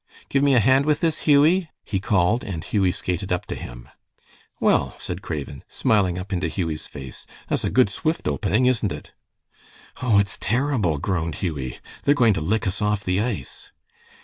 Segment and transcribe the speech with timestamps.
[0.29, 3.87] "Give me a hand with this, Hughie," he called, and Hughie skated up to him.
[4.59, 9.11] "Well," said Craven, smiling up into Hughie's face, "that's a good, swift opening, isn't it?"
[10.01, 11.79] "Oh, it's terrible," groaned Hughie.
[12.03, 13.71] "They're going to lick us off the ice."